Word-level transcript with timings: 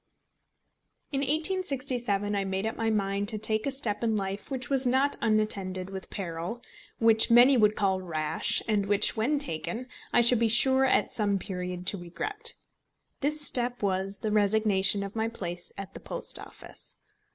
]In 1.11 1.19
1867 1.19 2.33
I 2.35 2.43
made 2.43 2.65
up 2.65 2.75
my 2.75 2.89
mind 2.89 3.27
to 3.27 3.37
take 3.37 3.67
a 3.67 3.71
step 3.71 4.03
in 4.03 4.15
life 4.15 4.49
which 4.49 4.67
was 4.67 4.87
not 4.87 5.15
unattended 5.21 5.91
with 5.91 6.09
peril, 6.09 6.59
which 6.97 7.29
many 7.29 7.55
would 7.55 7.75
call 7.75 8.01
rash, 8.01 8.63
and 8.67 8.87
which, 8.87 9.15
when 9.15 9.37
taken, 9.37 9.85
I 10.11 10.21
should 10.21 10.39
be 10.39 10.47
sure 10.47 10.85
at 10.85 11.13
some 11.13 11.37
period 11.37 11.85
to 11.85 11.99
regret. 11.99 12.55
This 13.19 13.41
step 13.41 13.83
was 13.83 14.17
the 14.17 14.31
resignation 14.31 15.03
of 15.03 15.15
my 15.15 15.27
place 15.27 15.69
in 15.77 15.85
the 15.93 15.99
Post 15.99 16.39
Office. 16.39 16.97